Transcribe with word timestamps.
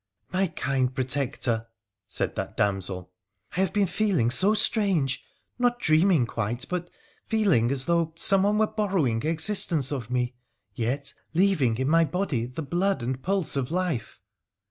'My 0.33 0.47
kind 0.47 0.91
protector,' 0.95 1.67
said 2.07 2.33
that 2.35 2.57
damsel,' 2.57 3.11
I 3.55 3.59
have 3.59 3.71
been 3.71 3.85
feeling 3.85 4.31
so 4.31 4.55
strange— 4.55 5.23
not 5.59 5.77
dreaming 5.77 6.25
quite, 6.25 6.65
but 6.67 6.89
feeling 7.27 7.69
as 7.71 7.85
though 7.85 8.11
some 8.15 8.41
one 8.41 8.57
were 8.57 8.65
borrowing 8.65 9.21
existence 9.21 9.91
of 9.91 10.09
me, 10.09 10.33
yet 10.73 11.13
leaving 11.35 11.77
in 11.77 11.87
my 11.87 12.03
body 12.03 12.47
the 12.47 12.63
blood 12.63 13.03
and 13.03 13.21
pulse 13.21 13.55
of 13.55 13.69
life. 13.69 14.17